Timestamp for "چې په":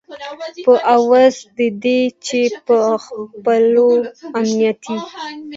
2.25-2.77